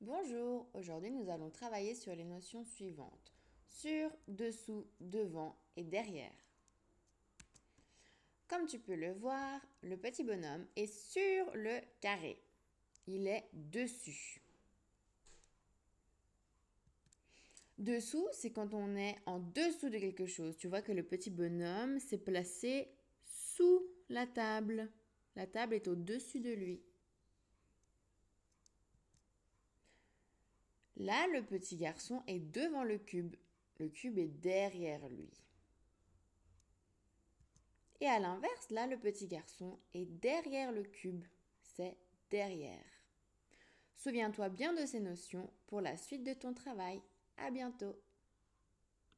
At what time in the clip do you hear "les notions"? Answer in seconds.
2.14-2.64